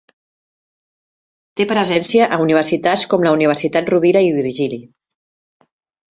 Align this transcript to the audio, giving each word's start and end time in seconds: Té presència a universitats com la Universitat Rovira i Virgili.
Té 1.59 1.67
presència 1.71 2.29
a 2.37 2.39
universitats 2.45 3.03
com 3.11 3.25
la 3.27 3.33
Universitat 3.37 3.91
Rovira 3.95 4.23
i 4.29 4.33
Virgili. 4.39 4.81